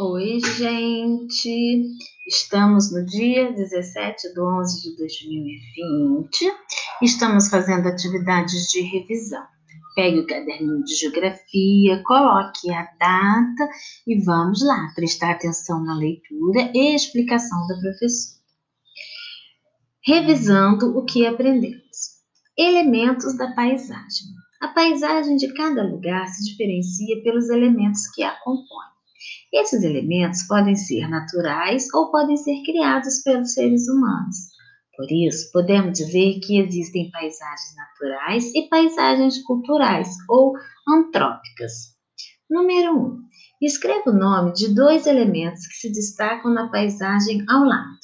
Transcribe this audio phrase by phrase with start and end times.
[0.00, 1.82] Oi, gente!
[2.26, 6.50] Estamos no dia 17 de 11 de 2020.
[7.02, 9.44] Estamos fazendo atividades de revisão.
[9.94, 13.68] Pegue o caderninho de geografia, coloque a data
[14.06, 18.40] e vamos lá prestar atenção na leitura e explicação da professora.
[20.06, 22.16] Revisando o que aprendemos.
[22.56, 24.28] Elementos da paisagem.
[24.58, 28.91] A paisagem de cada lugar se diferencia pelos elementos que a compõem.
[29.52, 34.36] Esses elementos podem ser naturais ou podem ser criados pelos seres humanos.
[34.96, 40.52] Por isso, podemos dizer que existem paisagens naturais e paisagens culturais ou
[40.88, 41.92] antrópicas.
[42.50, 42.98] Número 1.
[42.98, 43.22] Um,
[43.62, 47.98] escreva o nome de dois elementos que se destacam na paisagem ao lado: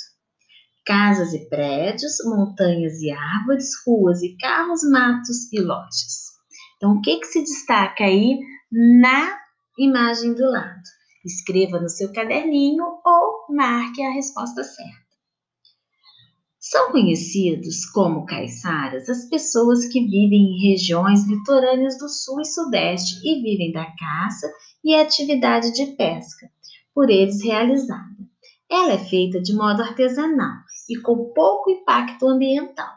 [0.86, 6.28] casas e prédios, montanhas e árvores, ruas e carros, matos e lojas.
[6.76, 8.38] Então, o que, que se destaca aí
[8.72, 9.38] na
[9.78, 10.97] imagem do lado?
[11.24, 15.08] Escreva no seu caderninho ou marque a resposta certa.
[16.60, 23.16] São conhecidos como caiçaras as pessoas que vivem em regiões litorâneas do sul e sudeste
[23.24, 24.52] e vivem da caça
[24.84, 26.50] e atividade de pesca,
[26.94, 28.16] por eles realizada.
[28.70, 30.58] Ela é feita de modo artesanal
[30.90, 32.92] e com pouco impacto ambiental,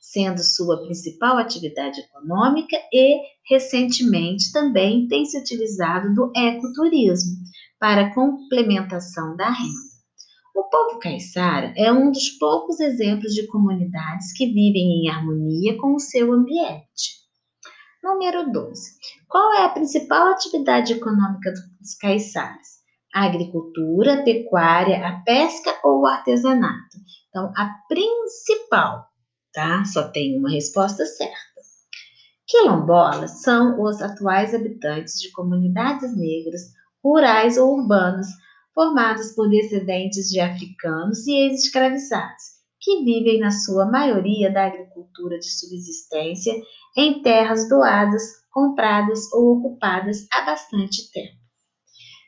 [0.00, 7.36] sendo sua principal atividade econômica e, recentemente, também tem se utilizado do ecoturismo,
[7.78, 9.96] para complementação da renda.
[10.54, 15.94] O povo caiçara é um dos poucos exemplos de comunidades que vivem em harmonia com
[15.94, 17.16] o seu ambiente.
[18.02, 18.92] Número 12.
[19.28, 22.76] Qual é a principal atividade econômica dos caiçaras?
[23.14, 26.96] A agricultura, a pecuária, a pesca ou o artesanato?
[27.28, 29.06] Então, a principal,
[29.52, 29.84] tá?
[29.84, 31.56] Só tem uma resposta certa.
[32.46, 36.62] Quilombolas são os atuais habitantes de comunidades negras
[37.06, 38.26] rurais ou urbanos,
[38.74, 42.42] formados por descendentes de africanos e ex-escravizados,
[42.80, 46.52] que vivem na sua maioria da agricultura de subsistência
[46.96, 51.36] em terras doadas, compradas ou ocupadas há bastante tempo.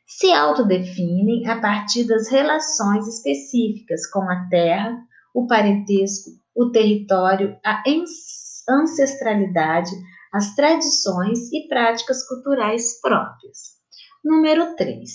[0.07, 4.97] Se autodefinem a partir das relações específicas com a terra,
[5.35, 7.83] o parentesco, o território, a
[8.69, 9.91] ancestralidade,
[10.33, 13.78] as tradições e práticas culturais próprias.
[14.25, 15.09] Número 3.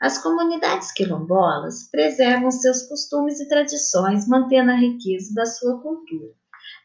[0.00, 6.32] As comunidades quilombolas preservam seus costumes e tradições, mantendo a riqueza da sua cultura.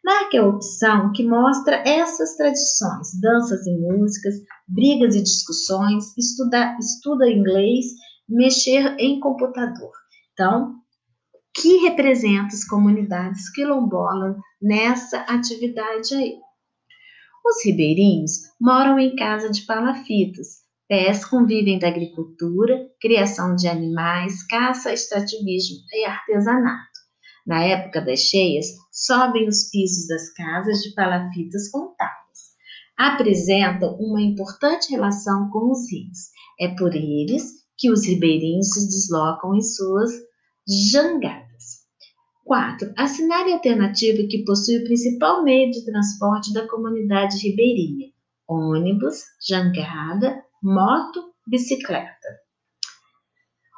[0.04, 4.36] Marque a opção que mostra essas tradições, danças e músicas,
[4.68, 7.86] brigas e discussões, estuda, estuda inglês,
[8.28, 9.92] mexer em computador.
[10.34, 10.76] Então,
[11.56, 16.36] que representa as comunidades quilombolas nessa atividade aí?
[17.46, 20.63] Os ribeirinhos moram em casa de palafitas,
[20.94, 26.94] pescam, vivem da agricultura, criação de animais, caça, extrativismo e artesanato.
[27.48, 32.14] Na época das cheias, sobem os pisos das casas de palafitas com tábuas.
[32.96, 36.30] Apresentam uma importante relação com os rios.
[36.62, 37.44] É por eles
[37.76, 40.12] que os ribeirinhos se deslocam em suas
[40.92, 41.88] jangadas.
[42.46, 42.94] 4.
[42.96, 48.10] Assinale a alternativa que possui o principal meio de transporte da comunidade ribeirinha:
[48.48, 52.40] ônibus, jangada, moto, bicicleta.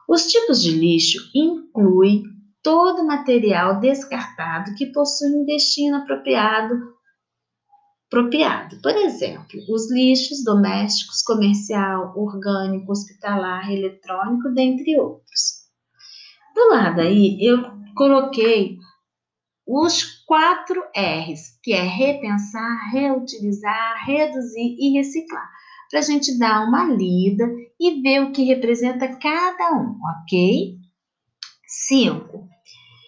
[0.07, 2.23] Os tipos de lixo incluem
[2.61, 6.75] todo material descartado que possui um destino apropriado,
[8.07, 8.79] apropriado.
[8.83, 15.65] Por exemplo, os lixos domésticos, comercial, orgânico, hospitalar, eletrônico, dentre outros.
[16.53, 17.63] Do lado aí, eu
[17.95, 18.77] coloquei
[19.65, 25.49] os quatro R's, que é repensar, reutilizar, reduzir e reciclar
[25.89, 27.45] para a gente dar uma lida
[27.79, 30.77] e ver o que representa cada um, ok?
[31.87, 32.47] 5.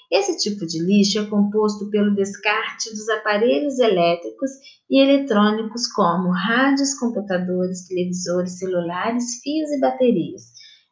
[0.09, 4.51] Esse tipo de lixo é composto pelo descarte dos aparelhos elétricos
[4.89, 10.43] e eletrônicos como rádios, computadores, televisores, celulares, fios e baterias.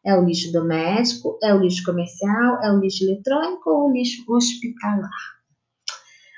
[0.06, 4.23] É o lixo doméstico, é o lixo comercial, é o lixo eletrônico ou o lixo
[4.28, 5.09] hospitalar.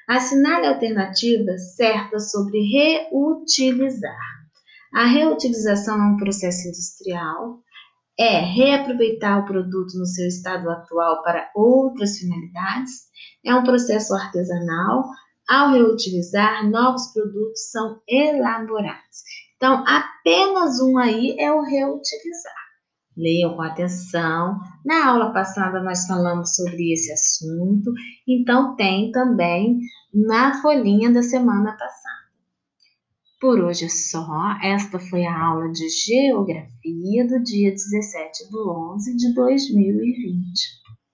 [0.07, 4.46] Assinale alternativas certas sobre reutilizar.
[4.93, 7.59] A reutilização é um processo industrial,
[8.19, 13.07] é reaproveitar o produto no seu estado atual para outras finalidades,
[13.45, 15.03] é um processo artesanal.
[15.47, 19.23] Ao reutilizar, novos produtos são elaborados.
[19.55, 22.67] Então, apenas um aí é o reutilizar.
[23.15, 24.59] Leiam com atenção.
[24.85, 27.91] Na aula passada nós falamos sobre esse assunto,
[28.27, 29.79] então tem também
[30.13, 32.06] na folhinha da semana passada.
[33.39, 34.57] Por hoje é só.
[34.63, 40.86] Esta foi a aula de Geografia do dia 17 de 11 de 2020.